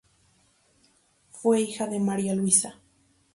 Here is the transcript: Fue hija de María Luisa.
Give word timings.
Fue 1.29 1.61
hija 1.61 1.85
de 1.85 1.99
María 1.99 2.33
Luisa. 2.33 2.79